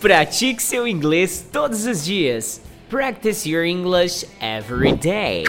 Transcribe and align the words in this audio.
Pratique 0.00 0.62
seu 0.62 0.86
inglês 0.86 1.44
todos 1.50 1.84
os 1.84 2.04
dias. 2.04 2.60
Practice 2.88 3.48
your 3.48 3.64
English 3.64 4.24
every 4.40 4.92
day. 4.92 5.44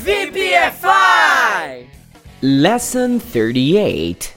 VPFI! 0.00 1.86
Lesson 2.42 3.20
38. 3.20 4.34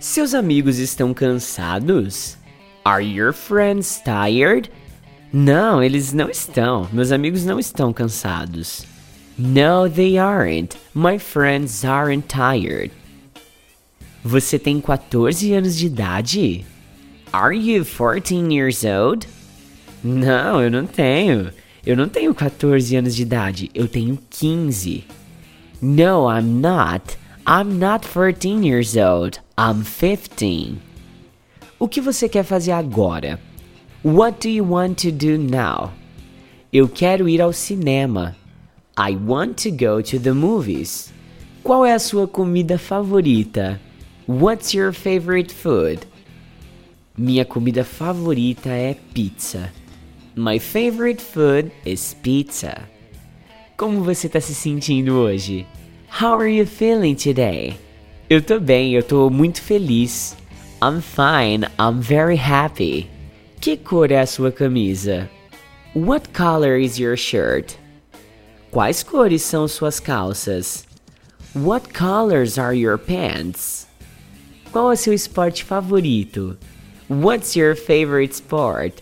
Seus 0.00 0.34
amigos 0.34 0.80
estão 0.80 1.14
cansados? 1.14 2.36
Are 2.84 3.00
your 3.00 3.32
friends 3.32 4.02
tired? 4.04 4.68
Não, 5.32 5.80
eles 5.80 6.12
não 6.12 6.28
estão. 6.28 6.88
Meus 6.92 7.12
amigos 7.12 7.44
não 7.44 7.60
estão 7.60 7.92
cansados. 7.92 8.84
No, 9.38 9.88
they 9.88 10.18
aren't. 10.18 10.76
My 10.92 11.20
friends 11.20 11.84
aren't 11.84 12.26
tired. 12.26 12.90
Você 14.24 14.58
tem 14.58 14.80
14 14.80 15.52
anos 15.52 15.76
de 15.76 15.86
idade? 15.86 16.66
Are 17.32 17.52
you 17.52 17.84
14 17.84 18.50
years 18.50 18.84
old? 18.84 19.26
Não, 20.02 20.62
eu 20.62 20.70
não 20.70 20.86
tenho. 20.86 21.50
Eu 21.84 21.96
não 21.96 22.08
tenho 22.08 22.34
14 22.34 22.96
anos 22.96 23.14
de 23.14 23.22
idade, 23.22 23.70
eu 23.74 23.86
tenho 23.86 24.18
15. 24.30 25.04
No, 25.80 26.28
I'm 26.28 26.60
not. 26.60 27.18
I'm 27.46 27.78
not 27.78 28.06
14 28.06 28.64
years 28.66 28.96
old. 28.96 29.40
I'm 29.58 29.84
15. 29.84 30.78
O 31.78 31.88
que 31.88 32.00
você 32.00 32.28
quer 32.28 32.44
fazer 32.44 32.72
agora? 32.72 33.38
What 34.02 34.40
do 34.40 34.48
you 34.48 34.64
want 34.64 35.02
to 35.02 35.12
do 35.12 35.38
now? 35.38 35.92
Eu 36.72 36.88
quero 36.88 37.28
ir 37.28 37.40
ao 37.40 37.52
cinema. 37.52 38.36
I 38.98 39.14
want 39.16 39.62
to 39.62 39.70
go 39.70 40.02
to 40.02 40.18
the 40.18 40.32
movies. 40.32 41.12
Qual 41.62 41.84
é 41.84 41.92
a 41.92 41.98
sua 41.98 42.26
comida 42.26 42.78
favorita? 42.78 43.80
What's 44.26 44.72
your 44.72 44.92
favorite 44.92 45.52
food? 45.52 46.00
Minha 47.18 47.46
comida 47.46 47.82
favorita 47.82 48.68
é 48.68 48.94
pizza. 49.14 49.72
My 50.36 50.58
favorite 50.58 51.22
food 51.22 51.72
is 51.86 52.12
pizza. 52.12 52.76
Como 53.74 54.02
você 54.02 54.26
está 54.26 54.38
se 54.38 54.54
sentindo 54.54 55.14
hoje? 55.14 55.66
How 56.20 56.38
are 56.38 56.54
you 56.54 56.66
feeling 56.66 57.14
today? 57.14 57.78
Eu 58.28 58.42
tô 58.42 58.60
bem, 58.60 58.92
eu 58.92 59.02
tô 59.02 59.30
muito 59.30 59.62
feliz. 59.62 60.36
I'm 60.82 61.00
fine, 61.00 61.66
I'm 61.78 62.02
very 62.02 62.36
happy. 62.38 63.08
Que 63.62 63.78
cor 63.78 64.10
é 64.10 64.20
a 64.20 64.26
sua 64.26 64.52
camisa? 64.52 65.30
What 65.94 66.28
color 66.36 66.78
is 66.78 66.98
your 66.98 67.16
shirt? 67.16 67.76
Quais 68.70 69.02
cores 69.02 69.40
são 69.40 69.66
suas 69.66 69.98
calças? 69.98 70.86
What 71.54 71.94
colors 71.94 72.58
are 72.58 72.76
your 72.76 72.98
pants? 72.98 73.86
Qual 74.70 74.92
é 74.92 74.96
seu 74.96 75.14
esporte 75.14 75.64
favorito? 75.64 76.58
What's 77.08 77.54
your 77.54 77.76
favorite 77.76 78.34
sport? 78.34 79.00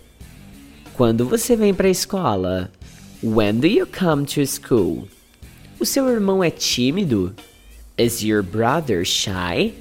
Quando 0.95 1.25
você 1.25 1.57
vem 1.57 1.73
para 1.73 1.89
a 1.89 1.91
escola? 1.91 2.71
When 3.23 3.61
do 3.61 3.67
you 3.67 3.87
come 3.87 4.27
to 4.27 4.47
school? 4.47 5.09
O 5.81 5.87
seu 5.87 6.07
irmão 6.11 6.45
é 6.45 6.51
tímido? 6.51 7.35
Is 7.97 8.23
your 8.23 8.43
brother 8.43 9.07
shy? 9.07 9.73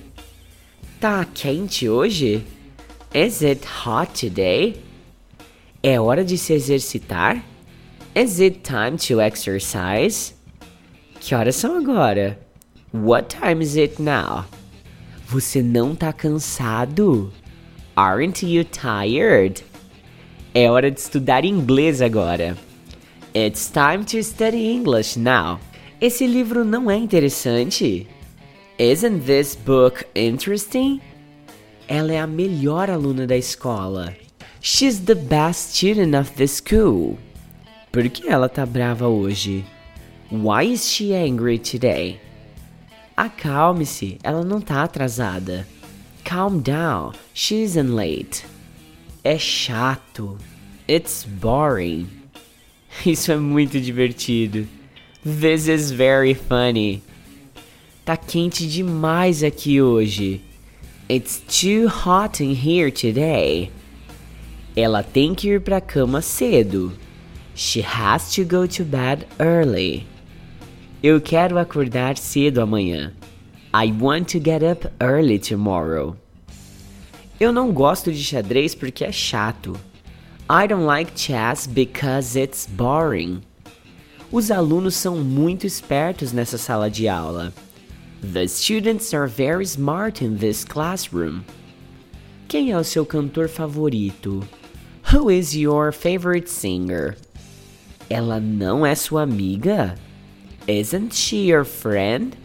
Tá 1.01 1.25
quente 1.25 1.89
hoje? 1.89 2.45
Is 3.13 3.41
it 3.41 3.67
hot 3.85 4.13
today? 4.13 4.81
É 5.83 5.99
hora 5.99 6.23
de 6.23 6.37
se 6.37 6.53
exercitar? 6.53 7.43
Is 8.15 8.39
it 8.39 8.61
time 8.61 8.97
to 8.99 9.19
exercise? 9.19 10.33
Que 11.19 11.35
horas 11.35 11.57
são 11.57 11.75
agora? 11.75 12.39
What 12.93 13.35
time 13.35 13.61
is 13.61 13.75
it 13.75 14.01
now? 14.01 14.45
Você 15.27 15.61
não 15.61 15.93
tá 15.93 16.13
cansado? 16.13 17.29
Aren't 17.95 18.43
you 18.43 18.63
tired? 18.63 19.63
É 20.51 20.67
hora 20.67 20.89
de 20.89 20.99
estudar 20.99 21.45
inglês 21.45 22.01
agora. 22.01 22.57
It's 23.35 23.69
time 23.69 24.03
to 24.05 24.23
study 24.23 24.71
English 24.71 25.19
now. 25.19 25.59
Esse 26.01 26.25
livro 26.25 26.65
não 26.65 26.89
é 26.89 26.97
interessante? 26.97 28.07
Isn't 28.79 29.25
this 29.27 29.55
book 29.55 30.03
interesting? 30.15 31.01
Ela 31.87 32.13
é 32.13 32.19
a 32.19 32.25
melhor 32.25 32.89
aluna 32.89 33.27
da 33.27 33.37
escola. 33.37 34.15
She's 34.59 34.99
the 35.01 35.13
best 35.13 35.75
student 35.75 36.15
of 36.15 36.31
the 36.31 36.47
school. 36.47 37.19
Por 37.91 38.09
que 38.09 38.27
ela 38.27 38.49
tá 38.49 38.65
brava 38.65 39.07
hoje? 39.07 39.63
Why 40.31 40.73
is 40.73 40.89
she 40.89 41.13
angry 41.13 41.59
today? 41.59 42.19
Acalme-se, 43.15 44.17
ela 44.23 44.43
não 44.43 44.59
tá 44.59 44.81
atrasada. 44.81 45.67
Calm 46.33 46.63
down, 46.63 47.13
she 47.31 47.61
isn't 47.61 47.95
late. 47.95 48.43
É 49.23 49.37
chato. 49.37 50.39
It's 50.87 51.23
boring. 51.23 52.09
Isso 53.05 53.31
é 53.31 53.37
muito 53.37 53.79
divertido. 53.79 54.67
This 55.23 55.67
is 55.67 55.91
very 55.91 56.33
funny. 56.33 57.03
Tá 58.03 58.17
quente 58.17 58.67
demais 58.67 59.43
aqui 59.43 59.79
hoje. 59.79 60.41
It's 61.07 61.39
too 61.39 61.87
hot 61.87 62.43
in 62.43 62.55
here 62.55 62.89
today. 62.89 63.71
Ela 64.75 65.03
tem 65.03 65.35
que 65.35 65.49
ir 65.49 65.61
pra 65.61 65.79
cama 65.79 66.19
cedo. 66.23 66.93
She 67.53 67.83
has 67.83 68.33
to 68.33 68.43
go 68.43 68.67
to 68.69 68.83
bed 68.83 69.27
early. 69.39 70.07
Eu 71.03 71.21
quero 71.21 71.59
acordar 71.59 72.17
cedo 72.17 72.59
amanhã. 72.59 73.13
I 73.71 73.91
want 73.91 74.29
to 74.29 74.39
get 74.39 74.63
up 74.63 74.87
early 74.99 75.37
tomorrow. 75.37 76.17
Eu 77.39 77.51
não 77.51 77.71
gosto 77.71 78.11
de 78.11 78.23
xadrez 78.23 78.75
porque 78.75 79.03
é 79.03 79.11
chato. 79.11 79.73
I 80.49 80.67
don't 80.67 80.85
like 80.85 81.11
chess 81.15 81.65
because 81.65 82.37
it's 82.39 82.67
boring. 82.67 83.41
Os 84.31 84.51
alunos 84.51 84.95
são 84.95 85.17
muito 85.17 85.65
espertos 85.65 86.31
nessa 86.31 86.57
sala 86.57 86.89
de 86.89 87.07
aula. 87.07 87.53
The 88.21 88.47
students 88.47 89.13
are 89.13 89.27
very 89.27 89.65
smart 89.65 90.23
in 90.23 90.37
this 90.37 90.63
classroom. 90.63 91.41
Quem 92.47 92.71
é 92.71 92.77
o 92.77 92.83
seu 92.83 93.05
cantor 93.05 93.49
favorito? 93.49 94.47
Who 95.11 95.29
is 95.29 95.53
your 95.53 95.91
favorite 95.91 96.49
singer? 96.49 97.17
Ela 98.09 98.39
não 98.39 98.85
é 98.85 98.95
sua 98.95 99.23
amiga? 99.23 99.95
Isn't 100.67 101.13
she 101.15 101.51
your 101.51 101.65
friend? 101.65 102.37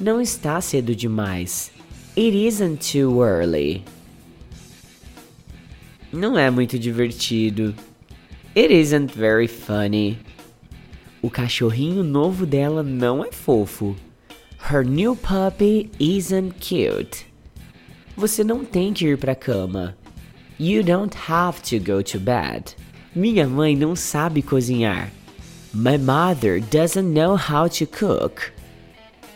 Não 0.00 0.20
está 0.20 0.60
cedo 0.60 0.94
demais. 0.94 1.70
It 2.16 2.34
isn't 2.34 2.78
too 2.78 3.22
early. 3.22 3.84
Não 6.10 6.38
é 6.38 6.50
muito 6.50 6.78
divertido. 6.78 7.74
It 8.56 8.72
isn't 8.72 9.12
very 9.14 9.46
funny. 9.46 10.18
O 11.20 11.28
cachorrinho 11.28 12.02
novo 12.02 12.46
dela 12.46 12.82
não 12.82 13.22
é 13.22 13.30
fofo. 13.30 13.94
Her 14.70 14.82
new 14.82 15.14
puppy 15.14 15.90
isn't 16.00 16.54
cute. 16.58 17.26
Você 18.16 18.42
não 18.42 18.64
tem 18.64 18.94
que 18.94 19.06
ir 19.06 19.18
pra 19.18 19.34
cama. 19.34 19.94
You 20.58 20.82
don't 20.82 21.14
have 21.28 21.60
to 21.64 21.78
go 21.78 22.02
to 22.02 22.18
bed. 22.18 22.76
Minha 23.14 23.46
mãe 23.46 23.76
não 23.76 23.94
sabe 23.94 24.40
cozinhar. 24.40 25.12
My 25.74 25.98
mother 25.98 26.60
doesn't 26.60 27.12
know 27.12 27.36
how 27.36 27.68
to 27.68 27.86
cook. 27.86 28.52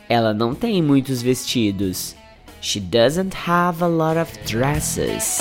Ela 0.09 0.33
não 0.33 0.55
tem 0.55 0.83
muitos 0.83 1.21
vestidos. 1.21 2.19
She 2.63 2.79
doesn't 2.79 3.33
have 3.47 3.83
a 3.83 3.89
lot 3.89 4.19
of 4.19 4.31
dresses. 4.45 5.41